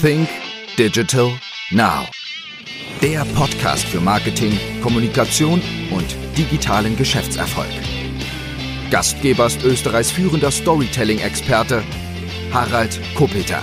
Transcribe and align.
Think 0.00 0.28
Digital 0.76 1.32
Now. 1.70 2.06
Der 3.00 3.24
Podcast 3.34 3.84
für 3.86 3.98
Marketing, 3.98 4.52
Kommunikation 4.82 5.62
und 5.90 6.16
digitalen 6.36 6.96
Geschäftserfolg. 6.96 7.70
Gastgeber 8.90 9.46
ist 9.46 9.64
Österreichs 9.64 10.10
führender 10.10 10.50
Storytelling-Experte 10.50 11.82
Harald 12.52 13.00
Kopeter. 13.14 13.62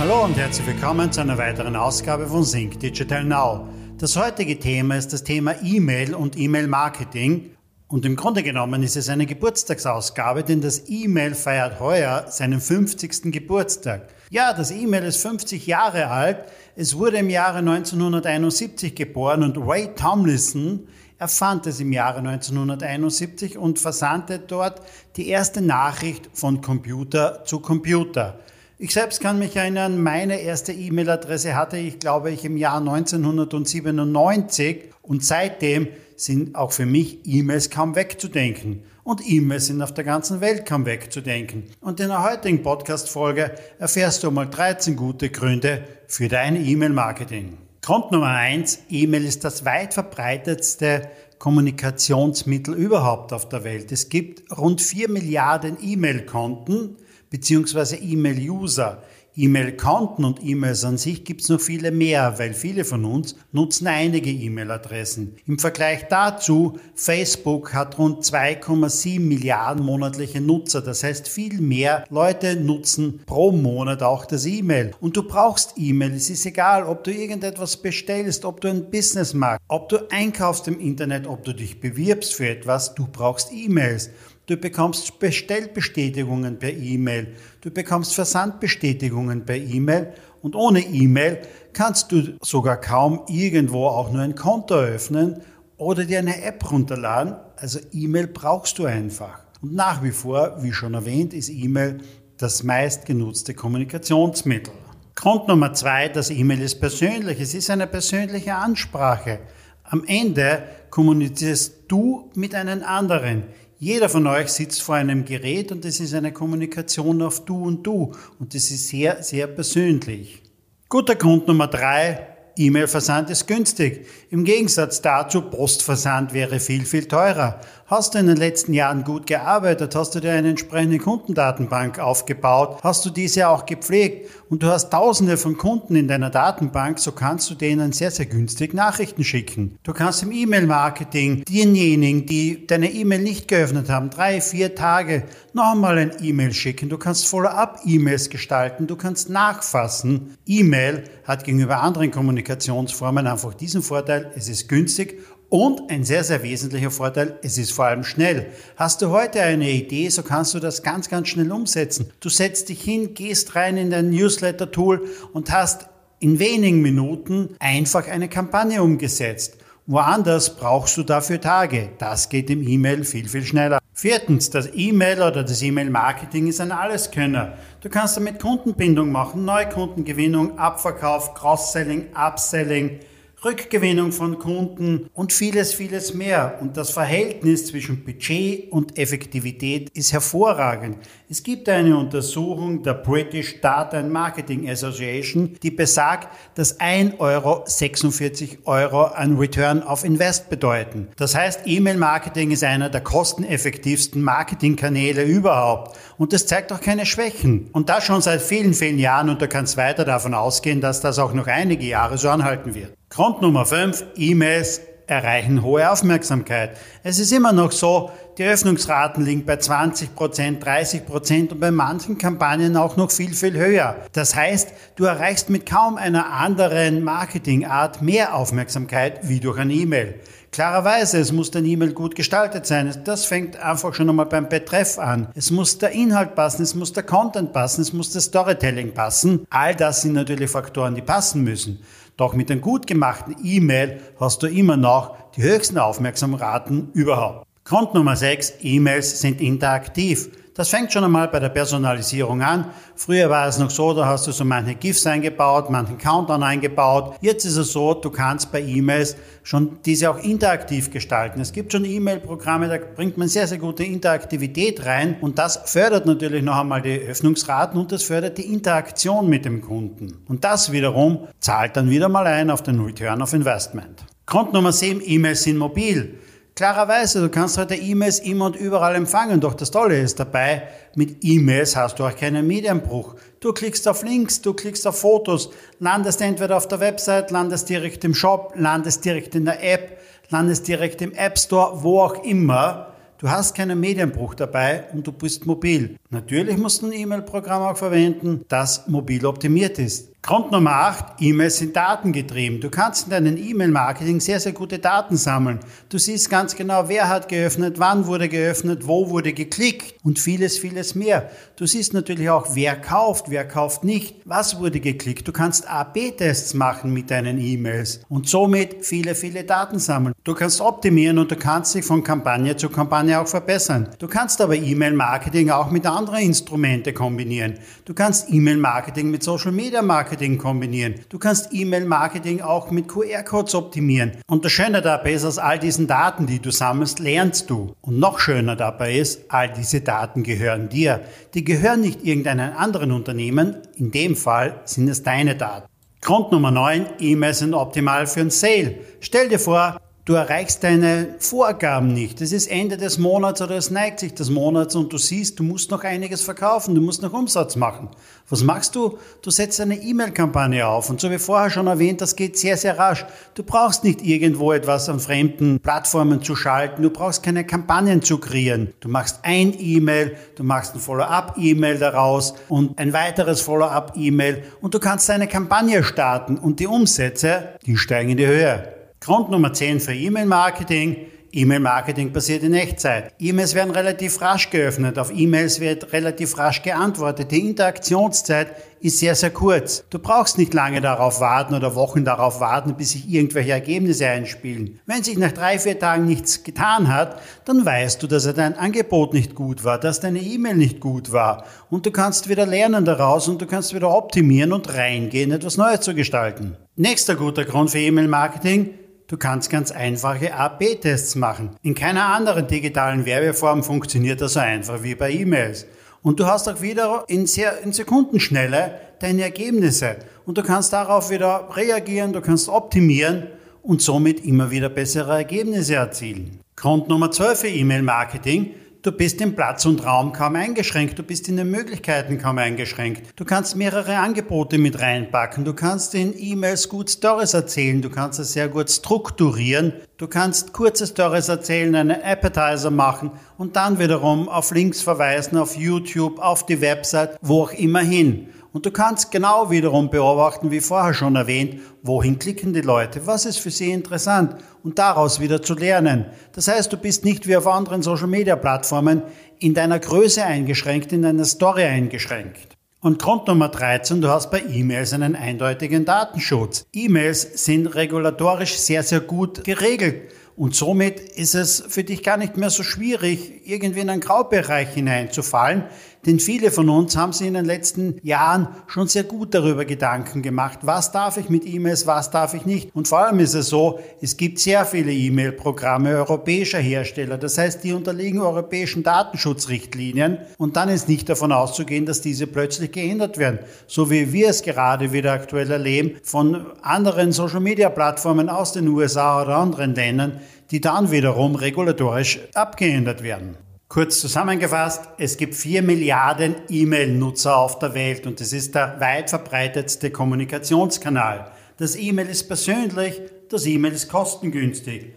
Hallo 0.00 0.24
und 0.24 0.36
herzlich 0.36 0.66
willkommen 0.66 1.12
zu 1.12 1.20
einer 1.20 1.38
weiteren 1.38 1.76
Ausgabe 1.76 2.26
von 2.26 2.44
Think 2.44 2.80
Digital 2.80 3.22
Now. 3.22 3.68
Das 3.98 4.16
heutige 4.16 4.58
Thema 4.58 4.96
ist 4.96 5.12
das 5.12 5.22
Thema 5.22 5.54
E-Mail 5.62 6.16
und 6.16 6.36
E-Mail-Marketing 6.36 7.50
und 7.86 8.04
im 8.04 8.16
Grunde 8.16 8.42
genommen 8.42 8.82
ist 8.82 8.96
es 8.96 9.08
eine 9.08 9.26
Geburtstagsausgabe, 9.26 10.42
denn 10.42 10.60
das 10.60 10.88
E-Mail 10.88 11.36
feiert 11.36 11.78
heuer 11.78 12.26
seinen 12.28 12.60
50. 12.60 13.30
Geburtstag. 13.30 14.08
Ja, 14.32 14.52
das 14.52 14.70
E-Mail 14.70 15.02
ist 15.02 15.20
50 15.22 15.66
Jahre 15.66 16.06
alt. 16.06 16.44
Es 16.76 16.96
wurde 16.96 17.16
im 17.16 17.30
Jahre 17.30 17.58
1971 17.58 18.94
geboren 18.94 19.42
und 19.42 19.58
Ray 19.58 19.88
Tomlinson 19.96 20.86
erfand 21.18 21.66
es 21.66 21.80
im 21.80 21.92
Jahre 21.92 22.18
1971 22.18 23.58
und 23.58 23.80
versandte 23.80 24.38
dort 24.38 24.82
die 25.16 25.26
erste 25.26 25.60
Nachricht 25.60 26.30
von 26.32 26.60
Computer 26.60 27.42
zu 27.44 27.58
Computer. 27.58 28.38
Ich 28.78 28.92
selbst 28.92 29.20
kann 29.20 29.40
mich 29.40 29.56
erinnern, 29.56 30.00
meine 30.00 30.40
erste 30.40 30.72
E-Mail-Adresse 30.72 31.56
hatte 31.56 31.78
ich, 31.78 31.98
glaube 31.98 32.30
ich, 32.30 32.44
im 32.44 32.56
Jahr 32.56 32.78
1997 32.78 34.92
und 35.02 35.24
seitdem 35.24 35.88
sind 36.14 36.54
auch 36.54 36.70
für 36.70 36.86
mich 36.86 37.18
E-Mails 37.24 37.68
kaum 37.68 37.96
wegzudenken. 37.96 38.84
Und 39.10 39.28
E-Mails 39.28 39.66
sind 39.66 39.82
auf 39.82 39.92
der 39.92 40.04
ganzen 40.04 40.40
Welt 40.40 40.64
kaum 40.64 40.86
wegzudenken. 40.86 41.64
Und 41.80 41.98
in 41.98 42.10
der 42.10 42.22
heutigen 42.22 42.62
Podcast-Folge 42.62 43.50
erfährst 43.80 44.22
du 44.22 44.30
mal 44.30 44.44
13 44.44 44.94
gute 44.94 45.30
Gründe 45.30 45.82
für 46.06 46.28
dein 46.28 46.54
E-Mail-Marketing. 46.54 47.58
Grund 47.82 48.12
Nummer 48.12 48.28
eins: 48.28 48.78
E-Mail 48.88 49.24
ist 49.24 49.42
das 49.42 49.64
weit 49.64 49.94
verbreitetste 49.94 51.10
Kommunikationsmittel 51.40 52.72
überhaupt 52.72 53.32
auf 53.32 53.48
der 53.48 53.64
Welt. 53.64 53.90
Es 53.90 54.10
gibt 54.10 54.48
rund 54.56 54.80
4 54.80 55.10
Milliarden 55.10 55.76
E-Mail-Konten 55.82 56.96
bzw. 57.30 57.96
E-Mail-User. 57.96 59.02
E-Mail-Konten 59.36 60.24
und 60.24 60.42
E-Mails 60.42 60.84
an 60.84 60.98
sich 60.98 61.24
gibt 61.24 61.42
es 61.42 61.48
noch 61.48 61.60
viele 61.60 61.90
mehr, 61.90 62.38
weil 62.38 62.52
viele 62.52 62.84
von 62.84 63.04
uns 63.04 63.36
nutzen 63.52 63.86
einige 63.86 64.30
E-Mail-Adressen. 64.30 65.36
Im 65.46 65.58
Vergleich 65.58 66.08
dazu, 66.08 66.78
Facebook 66.94 67.72
hat 67.72 67.98
rund 67.98 68.24
2,7 68.24 69.20
Milliarden 69.20 69.84
monatliche 69.84 70.40
Nutzer. 70.40 70.82
Das 70.82 71.04
heißt, 71.04 71.28
viel 71.28 71.60
mehr 71.60 72.04
Leute 72.10 72.56
nutzen 72.56 73.20
pro 73.26 73.52
Monat 73.52 74.02
auch 74.02 74.24
das 74.24 74.46
E-Mail. 74.46 74.92
Und 75.00 75.16
du 75.16 75.22
brauchst 75.22 75.74
E-Mail. 75.76 76.12
Es 76.14 76.30
ist 76.30 76.44
egal, 76.46 76.84
ob 76.84 77.04
du 77.04 77.12
irgendetwas 77.12 77.76
bestellst, 77.76 78.44
ob 78.44 78.60
du 78.60 78.68
ein 78.68 78.90
Business 78.90 79.34
machst, 79.34 79.60
ob 79.68 79.88
du 79.88 80.10
einkaufst 80.10 80.66
im 80.68 80.80
Internet, 80.80 81.26
ob 81.26 81.44
du 81.44 81.52
dich 81.52 81.80
bewirbst 81.80 82.34
für 82.34 82.48
etwas, 82.48 82.94
du 82.94 83.06
brauchst 83.10 83.52
E-Mails. 83.52 84.10
Du 84.50 84.56
bekommst 84.56 85.20
Bestellbestätigungen 85.20 86.58
per 86.58 86.72
E-Mail. 86.72 87.36
Du 87.60 87.70
bekommst 87.70 88.16
Versandbestätigungen 88.16 89.44
per 89.44 89.54
E-Mail. 89.54 90.12
Und 90.42 90.56
ohne 90.56 90.80
E-Mail 90.80 91.42
kannst 91.72 92.10
du 92.10 92.36
sogar 92.42 92.80
kaum 92.80 93.20
irgendwo 93.28 93.86
auch 93.86 94.10
nur 94.10 94.22
ein 94.22 94.34
Konto 94.34 94.74
öffnen 94.74 95.40
oder 95.76 96.04
dir 96.04 96.18
eine 96.18 96.42
App 96.42 96.68
runterladen. 96.68 97.36
Also 97.54 97.78
E-Mail 97.92 98.26
brauchst 98.26 98.76
du 98.80 98.86
einfach. 98.86 99.38
Und 99.62 99.76
nach 99.76 100.02
wie 100.02 100.10
vor, 100.10 100.56
wie 100.64 100.72
schon 100.72 100.94
erwähnt, 100.94 101.32
ist 101.32 101.48
E-Mail 101.48 101.98
das 102.36 102.64
meistgenutzte 102.64 103.54
Kommunikationsmittel. 103.54 104.74
Grund 105.14 105.46
Nummer 105.46 105.74
zwei, 105.74 106.08
das 106.08 106.28
E-Mail 106.28 106.60
ist 106.60 106.80
persönlich. 106.80 107.40
Es 107.40 107.54
ist 107.54 107.70
eine 107.70 107.86
persönliche 107.86 108.56
Ansprache. 108.56 109.38
Am 109.84 110.02
Ende 110.08 110.64
kommunizierst 110.90 111.84
du 111.86 112.32
mit 112.34 112.56
einem 112.56 112.82
anderen. 112.82 113.44
Jeder 113.82 114.10
von 114.10 114.26
euch 114.26 114.48
sitzt 114.48 114.82
vor 114.82 114.96
einem 114.96 115.24
Gerät 115.24 115.72
und 115.72 115.86
es 115.86 116.00
ist 116.00 116.12
eine 116.12 116.34
Kommunikation 116.34 117.22
auf 117.22 117.46
Du 117.46 117.64
und 117.64 117.82
Du 117.82 118.12
und 118.38 118.54
das 118.54 118.70
ist 118.70 118.88
sehr, 118.88 119.22
sehr 119.22 119.46
persönlich. 119.46 120.42
Guter 120.90 121.14
Grund 121.14 121.48
Nummer 121.48 121.66
drei, 121.66 122.26
E-Mail-Versand 122.58 123.30
ist 123.30 123.46
günstig. 123.46 124.06
Im 124.28 124.44
Gegensatz 124.44 125.00
dazu, 125.00 125.40
Postversand 125.40 126.34
wäre 126.34 126.60
viel, 126.60 126.84
viel 126.84 127.08
teurer. 127.08 127.58
Hast 127.90 128.14
du 128.14 128.20
in 128.20 128.28
den 128.28 128.36
letzten 128.36 128.72
Jahren 128.72 129.02
gut 129.02 129.26
gearbeitet? 129.26 129.96
Hast 129.96 130.14
du 130.14 130.20
dir 130.20 130.30
eine 130.30 130.50
entsprechende 130.50 130.98
Kundendatenbank 130.98 131.98
aufgebaut? 131.98 132.78
Hast 132.84 133.04
du 133.04 133.10
diese 133.10 133.48
auch 133.48 133.66
gepflegt? 133.66 134.30
Und 134.48 134.62
du 134.62 134.68
hast 134.68 134.90
tausende 134.90 135.36
von 135.36 135.56
Kunden 135.56 135.96
in 135.96 136.06
deiner 136.06 136.30
Datenbank, 136.30 137.00
so 137.00 137.10
kannst 137.10 137.50
du 137.50 137.56
denen 137.56 137.90
sehr, 137.90 138.12
sehr 138.12 138.26
günstig 138.26 138.74
Nachrichten 138.74 139.24
schicken. 139.24 139.76
Du 139.82 139.92
kannst 139.92 140.22
im 140.22 140.30
E-Mail-Marketing 140.30 141.44
denjenigen, 141.44 142.26
die 142.26 142.64
deine 142.64 142.92
E-Mail 142.92 143.22
nicht 143.22 143.48
geöffnet 143.48 143.88
haben, 143.88 144.10
drei, 144.10 144.40
vier 144.40 144.76
Tage 144.76 145.24
noch 145.52 145.72
einmal 145.72 145.98
ein 145.98 146.12
E-Mail 146.22 146.52
schicken. 146.52 146.90
Du 146.90 146.96
kannst 146.96 147.26
Follow-up-E-Mails 147.26 148.30
gestalten. 148.30 148.86
Du 148.86 148.94
kannst 148.94 149.30
nachfassen. 149.30 150.36
E-Mail 150.46 151.02
hat 151.24 151.42
gegenüber 151.42 151.80
anderen 151.80 152.12
Kommunikationsformen 152.12 153.26
einfach 153.26 153.54
diesen 153.54 153.82
Vorteil, 153.82 154.30
es 154.36 154.48
ist 154.48 154.68
günstig 154.68 155.18
und 155.50 155.90
ein 155.90 156.04
sehr, 156.04 156.24
sehr 156.24 156.42
wesentlicher 156.42 156.90
Vorteil, 156.90 157.38
es 157.42 157.58
ist 157.58 157.72
vor 157.72 157.86
allem 157.86 158.04
schnell. 158.04 158.46
Hast 158.76 159.02
du 159.02 159.10
heute 159.10 159.42
eine 159.42 159.68
Idee, 159.68 160.08
so 160.08 160.22
kannst 160.22 160.54
du 160.54 160.60
das 160.60 160.82
ganz, 160.82 161.10
ganz 161.10 161.28
schnell 161.28 161.52
umsetzen. 161.52 162.10
Du 162.20 162.28
setzt 162.28 162.68
dich 162.68 162.80
hin, 162.80 163.14
gehst 163.14 163.56
rein 163.56 163.76
in 163.76 163.90
dein 163.90 164.10
Newsletter-Tool 164.10 165.06
und 165.32 165.50
hast 165.50 165.86
in 166.20 166.38
wenigen 166.38 166.80
Minuten 166.80 167.56
einfach 167.58 168.06
eine 168.06 168.28
Kampagne 168.28 168.82
umgesetzt. 168.82 169.56
Woanders 169.86 170.54
brauchst 170.56 170.96
du 170.96 171.02
dafür 171.02 171.40
Tage. 171.40 171.90
Das 171.98 172.28
geht 172.28 172.48
im 172.48 172.66
E-Mail 172.66 173.02
viel, 173.02 173.28
viel 173.28 173.42
schneller. 173.42 173.80
Viertens, 173.92 174.50
das 174.50 174.68
E-Mail 174.72 175.20
oder 175.20 175.42
das 175.42 175.62
E-Mail-Marketing 175.62 176.46
ist 176.46 176.60
ein 176.60 176.70
Alleskönner. 176.70 177.54
Du 177.80 177.88
kannst 177.88 178.16
damit 178.16 178.38
Kundenbindung 178.38 179.10
machen, 179.10 179.44
Neukundengewinnung, 179.44 180.58
Abverkauf, 180.58 181.34
Cross-Selling, 181.34 182.06
Upselling, 182.14 183.00
Rückgewinnung 183.42 184.12
von 184.12 184.38
Kunden 184.38 185.08
und 185.14 185.32
vieles, 185.32 185.72
vieles 185.72 186.12
mehr. 186.12 186.58
Und 186.60 186.76
das 186.76 186.90
Verhältnis 186.90 187.66
zwischen 187.66 188.04
Budget 188.04 188.70
und 188.70 188.98
Effektivität 188.98 189.88
ist 189.94 190.12
hervorragend. 190.12 190.98
Es 191.28 191.42
gibt 191.42 191.68
eine 191.68 191.96
Untersuchung 191.96 192.82
der 192.82 192.94
British 192.94 193.60
Data 193.60 193.98
and 193.98 194.12
Marketing 194.12 194.68
Association, 194.68 195.56
die 195.62 195.70
besagt, 195.70 196.28
dass 196.54 196.80
1 196.80 197.18
Euro 197.18 197.62
46 197.64 198.66
Euro 198.66 199.04
an 199.04 199.38
Return 199.38 199.82
of 199.82 200.04
Invest 200.04 200.50
bedeuten. 200.50 201.08
Das 201.16 201.34
heißt, 201.34 201.60
E-Mail-Marketing 201.64 202.50
ist 202.50 202.64
einer 202.64 202.90
der 202.90 203.00
kosteneffektivsten 203.00 204.22
Marketingkanäle 204.22 205.22
überhaupt. 205.22 205.96
Und 206.18 206.34
das 206.34 206.46
zeigt 206.46 206.72
auch 206.72 206.80
keine 206.80 207.06
Schwächen. 207.06 207.70
Und 207.72 207.88
das 207.88 208.04
schon 208.04 208.20
seit 208.20 208.42
vielen, 208.42 208.74
vielen 208.74 208.98
Jahren. 208.98 209.30
Und 209.30 209.40
du 209.40 209.48
kannst 209.48 209.78
weiter 209.78 210.04
davon 210.04 210.34
ausgehen, 210.34 210.82
dass 210.82 211.00
das 211.00 211.18
auch 211.18 211.32
noch 211.32 211.46
einige 211.46 211.86
Jahre 211.86 212.18
so 212.18 212.28
anhalten 212.28 212.74
wird. 212.74 212.99
Grund 213.12 213.42
Nummer 213.42 213.66
5, 213.66 214.04
E-Mails 214.14 214.82
erreichen 215.08 215.64
hohe 215.64 215.90
Aufmerksamkeit. 215.90 216.76
Es 217.02 217.18
ist 217.18 217.32
immer 217.32 217.52
noch 217.52 217.72
so, 217.72 218.12
die 218.38 218.44
Öffnungsraten 218.44 219.24
liegen 219.24 219.44
bei 219.44 219.54
20% 219.54 220.60
30 220.60 221.50
und 221.50 221.58
bei 221.58 221.72
manchen 221.72 222.18
Kampagnen 222.18 222.76
auch 222.76 222.96
noch 222.96 223.10
viel, 223.10 223.34
viel 223.34 223.58
höher. 223.58 223.96
Das 224.12 224.36
heißt, 224.36 224.68
du 224.94 225.06
erreichst 225.06 225.50
mit 225.50 225.66
kaum 225.66 225.96
einer 225.96 226.32
anderen 226.32 227.02
Marketingart 227.02 228.00
mehr 228.00 228.36
Aufmerksamkeit 228.36 229.28
wie 229.28 229.40
durch 229.40 229.58
ein 229.58 229.70
E-Mail. 229.70 230.14
Klarerweise, 230.52 231.18
es 231.18 231.32
muss 231.32 231.50
dein 231.50 231.64
E-Mail 231.64 231.92
gut 231.92 232.14
gestaltet 232.14 232.66
sein. 232.66 232.92
Das 233.04 233.24
fängt 233.24 233.56
einfach 233.56 233.94
schon 233.94 234.08
einmal 234.08 234.26
beim 234.26 234.48
Betreff 234.48 234.98
an. 234.98 235.28
Es 235.34 235.50
muss 235.50 235.78
der 235.78 235.90
Inhalt 235.90 236.36
passen, 236.36 236.62
es 236.62 236.76
muss 236.76 236.92
der 236.92 237.04
Content 237.04 237.52
passen, 237.52 237.82
es 237.82 237.92
muss 237.92 238.12
das 238.12 238.24
Storytelling 238.24 238.92
passen. 238.92 239.46
All 239.50 239.74
das 239.74 240.02
sind 240.02 240.12
natürlich 240.12 240.50
Faktoren, 240.50 240.94
die 240.94 241.02
passen 241.02 241.42
müssen. 241.42 241.84
Doch 242.20 242.34
mit 242.34 242.50
einem 242.50 242.60
gut 242.60 242.86
gemachten 242.86 243.34
E-Mail 243.42 243.98
hast 244.20 244.42
du 244.42 244.46
immer 244.46 244.76
noch 244.76 245.16
die 245.36 245.42
höchsten 245.42 245.78
Aufmerksamraten 245.78 246.90
überhaupt. 246.92 247.46
Grund 247.70 247.94
Nummer 247.94 248.16
6, 248.16 248.54
E-Mails 248.62 249.20
sind 249.20 249.40
interaktiv. 249.40 250.28
Das 250.54 250.70
fängt 250.70 250.92
schon 250.92 251.04
einmal 251.04 251.28
bei 251.28 251.38
der 251.38 251.50
Personalisierung 251.50 252.42
an. 252.42 252.64
Früher 252.96 253.30
war 253.30 253.46
es 253.46 253.58
noch 253.58 253.70
so, 253.70 253.94
da 253.94 254.06
hast 254.06 254.26
du 254.26 254.32
so 254.32 254.44
manche 254.44 254.74
GIFs 254.74 255.06
eingebaut, 255.06 255.70
manchen 255.70 255.96
Countdown 255.96 256.42
eingebaut. 256.42 257.14
Jetzt 257.20 257.44
ist 257.44 257.56
es 257.56 257.70
so, 257.70 257.94
du 257.94 258.10
kannst 258.10 258.50
bei 258.50 258.60
E-Mails 258.60 259.14
schon 259.44 259.78
diese 259.84 260.10
auch 260.10 260.18
interaktiv 260.18 260.90
gestalten. 260.90 261.40
Es 261.40 261.52
gibt 261.52 261.70
schon 261.70 261.84
E-Mail-Programme, 261.84 262.66
da 262.66 262.76
bringt 262.96 263.16
man 263.18 263.28
sehr, 263.28 263.46
sehr 263.46 263.58
gute 263.58 263.84
Interaktivität 263.84 264.84
rein 264.84 265.18
und 265.20 265.38
das 265.38 265.60
fördert 265.66 266.06
natürlich 266.06 266.42
noch 266.42 266.58
einmal 266.58 266.82
die 266.82 266.98
Öffnungsraten 266.98 267.78
und 267.78 267.92
das 267.92 268.02
fördert 268.02 268.36
die 268.38 268.52
Interaktion 268.52 269.28
mit 269.28 269.44
dem 269.44 269.60
Kunden. 269.60 270.24
Und 270.26 270.42
das 270.42 270.72
wiederum 270.72 271.28
zahlt 271.38 271.76
dann 271.76 271.88
wieder 271.88 272.08
mal 272.08 272.26
ein 272.26 272.50
auf 272.50 272.64
den 272.64 272.80
Return 272.80 273.22
of 273.22 273.32
Investment. 273.32 274.02
Grund 274.26 274.52
Nummer 274.52 274.72
7, 274.72 275.02
E-Mails 275.04 275.44
sind 275.44 275.56
mobil. 275.56 276.18
Klarerweise, 276.60 277.22
du 277.22 277.30
kannst 277.30 277.56
heute 277.56 277.74
E-Mails 277.74 278.18
immer 278.18 278.44
und 278.44 278.54
überall 278.54 278.94
empfangen, 278.94 279.40
doch 279.40 279.54
das 279.54 279.70
Tolle 279.70 279.98
ist 279.98 280.20
dabei, 280.20 280.64
mit 280.94 281.24
E-Mails 281.24 281.74
hast 281.74 281.98
du 281.98 282.04
auch 282.04 282.14
keinen 282.14 282.46
Medienbruch. 282.46 283.14
Du 283.40 283.54
klickst 283.54 283.88
auf 283.88 284.02
Links, 284.02 284.42
du 284.42 284.52
klickst 284.52 284.86
auf 284.86 285.00
Fotos, 285.00 285.48
landest 285.78 286.20
entweder 286.20 286.58
auf 286.58 286.68
der 286.68 286.80
Website, 286.80 287.30
landest 287.30 287.70
direkt 287.70 288.04
im 288.04 288.14
Shop, 288.14 288.52
landest 288.56 289.06
direkt 289.06 289.34
in 289.36 289.46
der 289.46 289.64
App, 289.64 290.02
landest 290.28 290.68
direkt 290.68 291.00
im 291.00 291.14
App 291.14 291.38
Store, 291.38 291.82
wo 291.82 292.00
auch 292.00 292.22
immer. 292.24 292.92
Du 293.16 293.30
hast 293.30 293.54
keinen 293.54 293.80
Medienbruch 293.80 294.34
dabei 294.34 294.84
und 294.92 295.06
du 295.06 295.12
bist 295.12 295.46
mobil. 295.46 295.96
Natürlich 296.10 296.58
musst 296.58 296.82
du 296.82 296.88
ein 296.88 296.92
E-Mail-Programm 296.92 297.62
auch 297.62 297.78
verwenden, 297.78 298.44
das 298.48 298.86
mobil 298.86 299.24
optimiert 299.24 299.78
ist. 299.78 300.09
Grund 300.22 300.52
Nummer 300.52 300.72
8, 300.72 301.04
E-Mails 301.20 301.56
sind 301.56 301.74
datengetrieben. 301.74 302.60
Du 302.60 302.68
kannst 302.68 303.06
in 303.06 303.10
deinem 303.10 303.38
E-Mail-Marketing 303.38 304.20
sehr, 304.20 304.38
sehr 304.38 304.52
gute 304.52 304.78
Daten 304.78 305.16
sammeln. 305.16 305.60
Du 305.88 305.96
siehst 305.96 306.28
ganz 306.28 306.54
genau, 306.54 306.90
wer 306.90 307.08
hat 307.08 307.30
geöffnet, 307.30 307.78
wann 307.78 308.06
wurde 308.06 308.28
geöffnet, 308.28 308.86
wo 308.86 309.08
wurde 309.08 309.32
geklickt 309.32 309.94
und 310.04 310.18
vieles, 310.18 310.58
vieles 310.58 310.94
mehr. 310.94 311.30
Du 311.56 311.66
siehst 311.66 311.94
natürlich 311.94 312.28
auch, 312.28 312.48
wer 312.52 312.76
kauft, 312.76 313.30
wer 313.30 313.48
kauft 313.48 313.82
nicht, 313.82 314.16
was 314.26 314.60
wurde 314.60 314.80
geklickt. 314.80 315.26
Du 315.26 315.32
kannst 315.32 315.66
A-B-Tests 315.66 316.52
machen 316.52 316.92
mit 316.92 317.10
deinen 317.10 317.40
E-Mails 317.40 318.02
und 318.10 318.28
somit 318.28 318.84
viele, 318.84 319.14
viele 319.14 319.44
Daten 319.44 319.78
sammeln. 319.78 320.14
Du 320.22 320.34
kannst 320.34 320.60
optimieren 320.60 321.18
und 321.18 321.30
du 321.30 321.36
kannst 321.36 321.74
dich 321.74 321.84
von 321.84 322.04
Kampagne 322.04 322.54
zu 322.56 322.68
Kampagne 322.68 323.18
auch 323.18 323.26
verbessern. 323.26 323.88
Du 323.98 324.06
kannst 324.06 324.42
aber 324.42 324.54
E-Mail-Marketing 324.54 325.48
auch 325.48 325.70
mit 325.70 325.86
anderen 325.86 326.20
Instrumenten 326.20 326.92
kombinieren. 326.92 327.54
Du 327.86 327.94
kannst 327.94 328.30
E-Mail-Marketing 328.30 329.10
mit 329.10 329.22
Social-Media-Marketing 329.22 330.09
Marketing 330.10 330.38
kombinieren. 330.38 330.94
Du 331.08 331.20
kannst 331.20 331.50
E-Mail-Marketing 331.52 332.40
auch 332.40 332.72
mit 332.72 332.88
QR-Codes 332.88 333.54
optimieren. 333.54 334.10
Und 334.26 334.44
das 334.44 334.50
Schöne 334.50 334.82
dabei 334.82 335.12
ist, 335.12 335.24
aus 335.24 335.38
all 335.38 335.60
diesen 335.60 335.86
Daten, 335.86 336.26
die 336.26 336.40
du 336.40 336.50
sammelst, 336.50 336.98
lernst 336.98 337.48
du. 337.48 337.76
Und 337.80 338.00
noch 338.00 338.18
schöner 338.18 338.56
dabei 338.56 338.96
ist, 338.96 339.26
all 339.28 339.52
diese 339.52 339.82
Daten 339.82 340.24
gehören 340.24 340.68
dir. 340.68 341.02
Die 341.34 341.44
gehören 341.44 341.82
nicht 341.82 342.04
irgendeinem 342.04 342.56
anderen 342.56 342.90
Unternehmen. 342.90 343.58
In 343.76 343.92
dem 343.92 344.16
Fall 344.16 344.60
sind 344.64 344.88
es 344.88 345.04
deine 345.04 345.36
Daten. 345.36 345.68
Grund 346.00 346.32
Nummer 346.32 346.50
9, 346.50 346.86
E-Mails 346.98 347.38
sind 347.38 347.54
optimal 347.54 348.08
für 348.08 348.22
ein 348.22 348.30
Sale. 348.30 348.80
Stell 348.98 349.28
dir 349.28 349.38
vor, 349.38 349.80
Du 350.10 350.16
erreichst 350.16 350.64
deine 350.64 351.14
Vorgaben 351.20 351.94
nicht. 351.94 352.20
Es 352.20 352.32
ist 352.32 352.50
Ende 352.50 352.76
des 352.76 352.98
Monats 352.98 353.40
oder 353.42 353.56
es 353.56 353.70
neigt 353.70 354.00
sich 354.00 354.12
des 354.12 354.28
Monats 354.28 354.74
und 354.74 354.92
du 354.92 354.98
siehst, 354.98 355.38
du 355.38 355.44
musst 355.44 355.70
noch 355.70 355.84
einiges 355.84 356.22
verkaufen, 356.22 356.74
du 356.74 356.80
musst 356.80 357.00
noch 357.00 357.12
Umsatz 357.12 357.54
machen. 357.54 357.90
Was 358.28 358.42
machst 358.42 358.74
du? 358.74 358.98
Du 359.22 359.30
setzt 359.30 359.60
eine 359.60 359.76
E-Mail-Kampagne 359.80 360.66
auf 360.66 360.90
und 360.90 361.00
so 361.00 361.12
wie 361.12 361.18
vorher 361.18 361.48
schon 361.48 361.68
erwähnt, 361.68 362.00
das 362.00 362.16
geht 362.16 362.36
sehr, 362.36 362.56
sehr 362.56 362.76
rasch. 362.76 363.06
Du 363.34 363.44
brauchst 363.44 363.84
nicht 363.84 364.04
irgendwo 364.04 364.50
etwas 364.50 364.88
an 364.88 364.98
fremden 364.98 365.60
Plattformen 365.60 366.24
zu 366.24 366.34
schalten, 366.34 366.82
du 366.82 366.90
brauchst 366.90 367.22
keine 367.22 367.46
Kampagnen 367.46 368.02
zu 368.02 368.18
kreieren. 368.18 368.72
Du 368.80 368.88
machst 368.88 369.20
ein 369.22 369.54
E-Mail, 369.56 370.16
du 370.34 370.42
machst 370.42 370.74
ein 370.74 370.80
Follow-up-E-Mail 370.80 371.78
daraus 371.78 372.34
und 372.48 372.76
ein 372.80 372.92
weiteres 372.92 373.42
Follow-up-E-Mail 373.42 374.42
und 374.60 374.74
du 374.74 374.80
kannst 374.80 375.08
eine 375.08 375.28
Kampagne 375.28 375.84
starten 375.84 376.36
und 376.36 376.58
die 376.58 376.66
Umsätze, 376.66 377.50
die 377.64 377.76
steigen 377.76 378.10
in 378.10 378.16
die 378.16 378.26
Höhe. 378.26 378.79
Grund 379.00 379.30
Nummer 379.30 379.50
10 379.50 379.80
für 379.80 379.94
E-Mail-Marketing. 379.94 380.94
E-Mail-Marketing 381.32 382.12
passiert 382.12 382.42
in 382.42 382.52
Echtzeit. 382.52 383.14
E-Mails 383.18 383.54
werden 383.54 383.70
relativ 383.70 384.20
rasch 384.20 384.50
geöffnet, 384.50 384.98
auf 384.98 385.10
E-Mails 385.14 385.58
wird 385.60 385.94
relativ 385.94 386.36
rasch 386.36 386.60
geantwortet. 386.60 387.30
Die 387.30 387.48
Interaktionszeit 387.48 388.48
ist 388.80 388.98
sehr, 388.98 389.14
sehr 389.14 389.30
kurz. 389.30 389.84
Du 389.88 389.98
brauchst 389.98 390.36
nicht 390.36 390.52
lange 390.52 390.82
darauf 390.82 391.20
warten 391.20 391.54
oder 391.54 391.74
Wochen 391.76 392.04
darauf 392.04 392.40
warten, 392.40 392.74
bis 392.76 392.90
sich 392.90 393.08
irgendwelche 393.08 393.52
Ergebnisse 393.52 394.06
einspielen. 394.06 394.80
Wenn 394.84 395.02
sich 395.02 395.16
nach 395.16 395.32
drei, 395.32 395.58
vier 395.58 395.78
Tagen 395.78 396.04
nichts 396.04 396.42
getan 396.42 396.88
hat, 396.92 397.22
dann 397.46 397.64
weißt 397.64 398.02
du, 398.02 398.06
dass 398.06 398.30
dein 398.34 398.58
Angebot 398.58 399.14
nicht 399.14 399.34
gut 399.34 399.64
war, 399.64 399.78
dass 399.78 400.00
deine 400.00 400.20
E-Mail 400.20 400.56
nicht 400.56 400.80
gut 400.80 401.10
war. 401.10 401.44
Und 401.70 401.86
du 401.86 401.90
kannst 401.90 402.28
wieder 402.28 402.44
lernen 402.44 402.84
daraus 402.84 403.28
und 403.28 403.40
du 403.40 403.46
kannst 403.46 403.74
wieder 403.74 403.94
optimieren 403.94 404.52
und 404.52 404.74
reingehen, 404.74 405.30
etwas 405.30 405.56
Neues 405.56 405.80
zu 405.80 405.94
gestalten. 405.94 406.56
Nächster 406.76 407.14
guter 407.14 407.44
Grund 407.44 407.70
für 407.70 407.78
E-Mail-Marketing, 407.78 408.70
Du 409.10 409.16
kannst 409.16 409.50
ganz 409.50 409.72
einfache 409.72 410.32
A-B-Tests 410.32 411.16
machen. 411.16 411.50
In 411.64 411.74
keiner 411.74 412.14
anderen 412.14 412.46
digitalen 412.46 413.04
Werbeform 413.06 413.64
funktioniert 413.64 414.20
das 414.20 414.34
so 414.34 414.38
einfach 414.38 414.84
wie 414.84 414.94
bei 414.94 415.10
E-Mails. 415.10 415.66
Und 416.00 416.20
du 416.20 416.26
hast 416.26 416.48
auch 416.48 416.62
wieder 416.62 417.06
in, 417.08 417.26
sehr, 417.26 417.60
in 417.60 417.72
Sekundenschnelle 417.72 418.78
deine 419.00 419.22
Ergebnisse. 419.22 419.96
Und 420.26 420.38
du 420.38 420.44
kannst 420.44 420.72
darauf 420.72 421.10
wieder 421.10 421.48
reagieren, 421.56 422.12
du 422.12 422.20
kannst 422.20 422.48
optimieren 422.48 423.26
und 423.64 423.82
somit 423.82 424.24
immer 424.24 424.52
wieder 424.52 424.68
bessere 424.68 425.16
Ergebnisse 425.16 425.74
erzielen. 425.74 426.38
Grund 426.54 426.88
Nummer 426.88 427.10
12 427.10 427.40
für 427.40 427.48
E-Mail-Marketing. 427.48 428.54
Du 428.82 428.92
bist 428.92 429.20
im 429.20 429.34
Platz 429.34 429.66
und 429.66 429.84
Raum 429.84 430.14
kaum 430.14 430.36
eingeschränkt, 430.36 430.98
du 430.98 431.02
bist 431.02 431.28
in 431.28 431.36
den 431.36 431.50
Möglichkeiten 431.50 432.16
kaum 432.16 432.38
eingeschränkt. 432.38 433.02
Du 433.14 433.26
kannst 433.26 433.54
mehrere 433.54 433.98
Angebote 433.98 434.56
mit 434.56 434.80
reinpacken, 434.80 435.44
du 435.44 435.52
kannst 435.52 435.94
in 435.94 436.14
E-Mails 436.16 436.70
gut 436.70 436.88
Stories 436.88 437.34
erzählen, 437.34 437.82
du 437.82 437.90
kannst 437.90 438.18
es 438.18 438.32
sehr 438.32 438.48
gut 438.48 438.70
strukturieren, 438.70 439.74
du 439.98 440.08
kannst 440.08 440.54
kurze 440.54 440.86
Stories 440.86 441.28
erzählen, 441.28 441.74
einen 441.74 442.02
Appetizer 442.02 442.70
machen 442.70 443.10
und 443.36 443.54
dann 443.54 443.78
wiederum 443.78 444.30
auf 444.30 444.50
Links 444.50 444.80
verweisen, 444.80 445.36
auf 445.36 445.58
YouTube, 445.58 446.18
auf 446.18 446.46
die 446.46 446.62
Website, 446.62 447.18
wo 447.20 447.42
auch 447.42 447.52
immer 447.52 447.80
hin. 447.80 448.28
Und 448.52 448.66
du 448.66 448.72
kannst 448.72 449.12
genau 449.12 449.50
wiederum 449.50 449.90
beobachten, 449.90 450.50
wie 450.50 450.60
vorher 450.60 450.92
schon 450.92 451.14
erwähnt, 451.14 451.60
wohin 451.82 452.18
klicken 452.18 452.52
die 452.52 452.62
Leute, 452.62 453.06
was 453.06 453.24
ist 453.24 453.38
für 453.38 453.50
sie 453.50 453.70
interessant 453.70 454.36
und 454.64 454.78
daraus 454.78 455.20
wieder 455.20 455.40
zu 455.40 455.54
lernen. 455.54 456.06
Das 456.32 456.48
heißt, 456.48 456.72
du 456.72 456.76
bist 456.76 457.04
nicht 457.04 457.28
wie 457.28 457.36
auf 457.36 457.46
anderen 457.46 457.82
Social-Media-Plattformen 457.82 459.02
in 459.38 459.54
deiner 459.54 459.78
Größe 459.78 460.24
eingeschränkt, 460.24 460.92
in 460.92 461.02
deiner 461.02 461.24
Story 461.24 461.62
eingeschränkt. 461.62 462.56
Und 462.82 462.98
Grund 462.98 463.28
Nummer 463.28 463.50
13, 463.50 464.00
du 464.00 464.08
hast 464.08 464.30
bei 464.30 464.42
E-Mails 464.42 464.94
einen 464.94 465.14
eindeutigen 465.14 465.84
Datenschutz. 465.84 466.66
E-Mails 466.72 467.44
sind 467.44 467.66
regulatorisch 467.66 468.56
sehr, 468.56 468.82
sehr 468.82 469.00
gut 469.00 469.44
geregelt. 469.44 470.12
Und 470.34 470.54
somit 470.54 470.98
ist 470.98 471.34
es 471.34 471.62
für 471.68 471.84
dich 471.84 472.02
gar 472.02 472.16
nicht 472.16 472.38
mehr 472.38 472.48
so 472.48 472.62
schwierig, 472.62 473.42
irgendwie 473.44 473.80
in 473.80 473.90
einen 473.90 474.00
Graubereich 474.00 474.70
hineinzufallen, 474.70 475.64
denn 476.06 476.18
viele 476.18 476.50
von 476.50 476.68
uns 476.70 476.96
haben 476.96 477.12
sich 477.12 477.26
in 477.26 477.34
den 477.34 477.44
letzten 477.44 478.00
Jahren 478.02 478.48
schon 478.68 478.88
sehr 478.88 479.04
gut 479.04 479.34
darüber 479.34 479.66
Gedanken 479.66 480.22
gemacht, 480.22 480.60
was 480.62 480.92
darf 480.92 481.18
ich 481.18 481.28
mit 481.28 481.46
E-Mails, 481.46 481.86
was 481.86 482.10
darf 482.10 482.32
ich 482.32 482.46
nicht. 482.46 482.74
Und 482.74 482.88
vor 482.88 483.00
allem 483.00 483.18
ist 483.18 483.34
es 483.34 483.48
so, 483.48 483.80
es 484.00 484.16
gibt 484.16 484.38
sehr 484.38 484.64
viele 484.64 484.92
E-Mail-Programme 484.92 485.90
europäischer 485.90 486.58
Hersteller. 486.58 487.18
Das 487.18 487.36
heißt, 487.36 487.62
die 487.64 487.74
unterliegen 487.74 488.20
europäischen 488.20 488.82
Datenschutzrichtlinien 488.82 490.18
und 490.38 490.56
dann 490.56 490.70
ist 490.70 490.88
nicht 490.88 491.08
davon 491.08 491.32
auszugehen, 491.32 491.84
dass 491.84 492.00
diese 492.00 492.26
plötzlich 492.26 492.72
geändert 492.72 493.18
werden. 493.18 493.40
So 493.66 493.90
wie 493.90 494.12
wir 494.12 494.30
es 494.30 494.42
gerade 494.42 494.92
wieder 494.92 495.12
aktuell 495.12 495.50
erleben 495.50 495.98
von 496.02 496.46
anderen 496.62 497.12
Social-Media-Plattformen 497.12 498.30
aus 498.30 498.52
den 498.52 498.68
USA 498.68 499.22
oder 499.22 499.36
anderen 499.36 499.74
Ländern, 499.74 500.20
die 500.50 500.60
dann 500.60 500.90
wiederum 500.90 501.34
regulatorisch 501.34 502.20
abgeändert 502.34 503.02
werden. 503.02 503.36
Kurz 503.72 504.00
zusammengefasst, 504.00 504.82
es 504.98 505.16
gibt 505.16 505.36
vier 505.36 505.62
Milliarden 505.62 506.34
E-Mail-Nutzer 506.48 507.36
auf 507.36 507.60
der 507.60 507.72
Welt 507.72 508.04
und 508.04 508.20
es 508.20 508.32
ist 508.32 508.56
der 508.56 508.80
weit 508.80 509.10
verbreitetste 509.10 509.92
Kommunikationskanal. 509.92 511.30
Das 511.56 511.76
E-Mail 511.76 512.08
ist 512.08 512.26
persönlich, 512.26 513.00
das 513.28 513.46
E-Mail 513.46 513.72
ist 513.72 513.88
kostengünstig. 513.88 514.94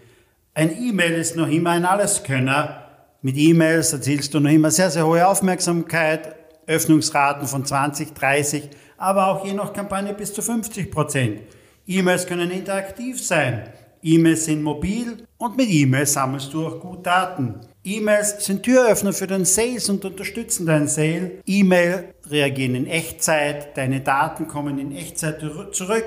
Ein 0.54 0.76
E-Mail 0.76 1.12
ist 1.12 1.36
noch 1.36 1.46
immer 1.46 1.70
ein 1.70 1.84
Alleskönner. 1.84 2.88
Mit 3.22 3.36
E-Mails 3.36 3.92
erzielst 3.92 4.34
du 4.34 4.40
noch 4.40 4.50
immer 4.50 4.72
sehr, 4.72 4.90
sehr 4.90 5.06
hohe 5.06 5.24
Aufmerksamkeit, 5.24 6.34
Öffnungsraten 6.66 7.46
von 7.46 7.64
20, 7.64 8.12
30, 8.12 8.70
aber 8.96 9.28
auch 9.28 9.46
je 9.46 9.52
nach 9.52 9.72
Kampagne 9.72 10.14
bis 10.14 10.34
zu 10.34 10.42
50 10.42 10.90
Prozent. 10.90 11.42
E-Mails 11.86 12.26
können 12.26 12.50
interaktiv 12.50 13.24
sein. 13.24 13.68
E-Mails 14.02 14.46
sind 14.46 14.64
mobil 14.64 15.28
und 15.38 15.56
mit 15.56 15.70
E-Mails 15.70 16.14
sammelst 16.14 16.52
du 16.52 16.66
auch 16.66 16.80
gut 16.80 17.06
Daten. 17.06 17.60
E-Mails 17.86 18.42
sind 18.42 18.62
Türöffner 18.62 19.12
für 19.12 19.26
den 19.26 19.44
Sales 19.44 19.90
und 19.90 20.06
unterstützen 20.06 20.64
deinen 20.64 20.88
Sale. 20.88 21.32
E-Mail 21.46 22.14
reagieren 22.30 22.76
in 22.76 22.86
Echtzeit, 22.86 23.76
deine 23.76 24.00
Daten 24.00 24.48
kommen 24.48 24.78
in 24.78 24.96
Echtzeit 24.96 25.40
zurück. 25.72 26.06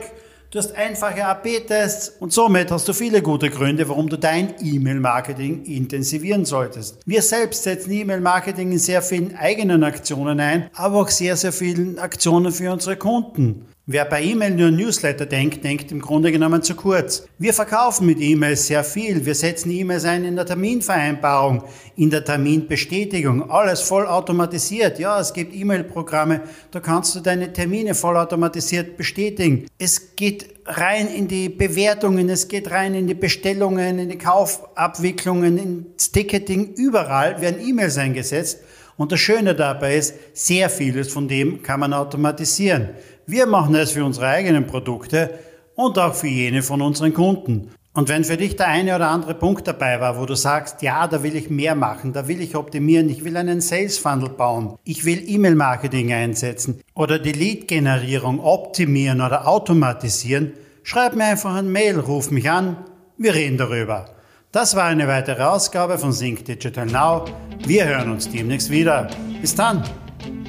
Du 0.49 0.57
hast 0.57 0.75
einfache 0.75 1.23
AB-Tests 1.23 2.15
und 2.19 2.33
somit 2.33 2.71
hast 2.71 2.87
du 2.87 2.93
viele 2.93 3.21
gute 3.21 3.51
Gründe, 3.51 3.87
warum 3.89 4.09
du 4.09 4.17
dein 4.17 4.55
E-Mail-Marketing 4.59 5.65
intensivieren 5.65 6.45
solltest. 6.45 6.97
Wir 7.05 7.21
selbst 7.21 7.61
setzen 7.61 7.91
E-Mail-Marketing 7.91 8.71
in 8.71 8.79
sehr 8.79 9.03
vielen 9.03 9.35
eigenen 9.35 9.83
Aktionen 9.83 10.39
ein, 10.39 10.71
aber 10.73 11.01
auch 11.01 11.09
sehr, 11.09 11.35
sehr 11.35 11.51
vielen 11.51 11.99
Aktionen 11.99 12.51
für 12.51 12.71
unsere 12.71 12.95
Kunden. 12.95 13.67
Wer 13.89 14.03
bei 14.03 14.21
E-Mail 14.21 14.53
nur 14.53 14.69
Newsletter 14.69 15.25
denkt, 15.25 15.63
denkt 15.63 15.93
im 15.93 16.01
Grunde 16.01 16.29
genommen 16.33 16.61
zu 16.61 16.75
kurz. 16.75 17.25
Wir 17.37 17.53
verkaufen 17.53 18.05
mit 18.05 18.19
E-Mails 18.19 18.67
sehr 18.67 18.83
viel. 18.83 19.25
Wir 19.25 19.33
setzen 19.33 19.71
E-Mails 19.71 20.03
ein 20.03 20.25
in 20.25 20.35
der 20.35 20.45
Terminvereinbarung, 20.45 21.63
in 21.95 22.09
der 22.09 22.25
Terminbestätigung. 22.25 23.49
Alles 23.49 23.79
voll 23.79 24.05
automatisiert. 24.05 24.99
Ja, 24.99 25.21
es 25.21 25.31
gibt 25.31 25.55
E-Mail-Programme, 25.55 26.41
da 26.71 26.81
kannst 26.81 27.15
du 27.15 27.21
deine 27.21 27.53
Termine 27.53 27.95
vollautomatisiert 27.95 28.97
bestätigen. 28.97 29.67
Es 29.79 30.17
geht 30.17 30.49
rein 30.65 31.07
in 31.07 31.29
die 31.29 31.47
Bewertungen, 31.47 32.27
es 32.27 32.49
geht 32.49 32.69
rein 32.71 32.93
in 32.93 33.07
die 33.07 33.13
Bestellungen, 33.13 33.99
in 33.99 34.09
die 34.09 34.17
Kaufabwicklungen, 34.17 35.57
ins 35.57 36.11
Ticketing. 36.11 36.73
Überall 36.75 37.39
werden 37.39 37.65
E-Mails 37.65 37.97
eingesetzt. 37.97 38.59
Und 38.97 39.11
das 39.11 39.19
Schöne 39.19 39.55
dabei 39.55 39.95
ist, 39.97 40.15
sehr 40.33 40.69
vieles 40.69 41.13
von 41.13 41.27
dem 41.27 41.61
kann 41.61 41.79
man 41.79 41.93
automatisieren. 41.93 42.89
Wir 43.27 43.45
machen 43.45 43.75
es 43.75 43.91
für 43.91 44.03
unsere 44.03 44.27
eigenen 44.27 44.67
Produkte 44.67 45.29
und 45.75 45.99
auch 45.99 46.15
für 46.15 46.27
jene 46.27 46.63
von 46.63 46.81
unseren 46.81 47.13
Kunden. 47.13 47.69
Und 47.93 48.09
wenn 48.09 48.23
für 48.23 48.37
dich 48.37 48.55
der 48.55 48.67
eine 48.67 48.95
oder 48.95 49.09
andere 49.09 49.33
Punkt 49.33 49.67
dabei 49.67 49.99
war, 49.99 50.19
wo 50.19 50.25
du 50.25 50.35
sagst, 50.35 50.83
ja, 50.83 51.07
da 51.07 51.23
will 51.23 51.35
ich 51.35 51.49
mehr 51.49 51.73
machen, 51.73 52.13
da 52.13 52.27
will 52.27 52.41
ich 52.41 52.55
optimieren, 52.55 53.09
ich 53.09 53.23
will 53.23 53.35
einen 53.37 53.59
Sales 53.59 53.97
Funnel 53.97 54.29
bauen, 54.29 54.77
ich 54.83 55.03
will 55.05 55.27
E-Mail-Marketing 55.27 56.13
einsetzen 56.13 56.81
oder 56.93 57.17
die 57.17 57.31
Lead-Generierung 57.31 58.39
optimieren 58.39 59.19
oder 59.19 59.47
automatisieren, 59.47 60.53
schreib 60.83 61.15
mir 61.15 61.23
einfach 61.25 61.55
ein 61.55 61.71
Mail, 61.71 61.99
ruf 61.99 62.29
mich 62.29 62.49
an, 62.49 62.77
wir 63.17 63.33
reden 63.33 63.57
darüber. 63.57 64.16
Das 64.57 64.75
war 64.75 64.85
eine 64.85 65.07
weitere 65.07 65.43
Ausgabe 65.43 65.99
von 65.99 66.11
Sync 66.11 66.43
Digital 66.45 66.87
Now. 66.87 67.25
Wir 67.67 67.85
hören 67.85 68.11
uns 68.11 68.27
demnächst 68.27 68.71
wieder. 68.71 69.07
Bis 69.39 69.53
dann. 69.53 69.83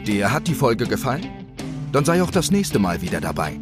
Dir 0.06 0.32
hat 0.32 0.48
die 0.48 0.54
Folge 0.54 0.86
gefallen? 0.86 1.26
Dann 1.92 2.06
sei 2.06 2.22
auch 2.22 2.30
das 2.30 2.50
nächste 2.50 2.78
Mal 2.78 3.02
wieder 3.02 3.20
dabei. 3.20 3.60